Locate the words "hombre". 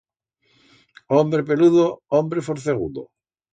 1.17-1.45, 2.19-2.45